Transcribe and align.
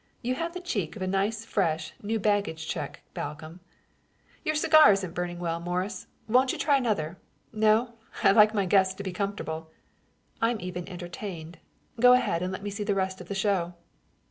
You 0.23 0.33
have 0.33 0.55
the 0.55 0.59
cheek 0.59 0.95
of 0.95 1.03
a 1.03 1.07
nice, 1.07 1.45
fresh, 1.45 1.93
new 2.01 2.19
baggage 2.19 2.67
check, 2.67 3.03
Balcomb." 3.13 3.59
"Your 4.43 4.55
cigar 4.55 4.91
isn't 4.91 5.13
burning 5.13 5.37
well, 5.37 5.59
Morris. 5.59 6.07
Won't 6.27 6.51
you 6.51 6.57
try 6.57 6.77
another? 6.77 7.19
No? 7.53 7.93
I 8.23 8.31
like 8.31 8.51
my 8.55 8.65
guests 8.65 8.95
to 8.95 9.03
be 9.03 9.13
comfortable." 9.13 9.69
"I'm 10.41 10.53
comfortable 10.53 10.53
enough. 10.53 10.57
I'm 10.57 10.61
even 10.69 10.89
entertained. 10.89 11.57
Go 11.99 12.13
ahead 12.13 12.41
and 12.41 12.51
let 12.51 12.63
me 12.63 12.71
see 12.71 12.83
the 12.83 12.95
rest 12.95 13.21
of 13.21 13.27
the 13.27 13.35
show." 13.35 13.75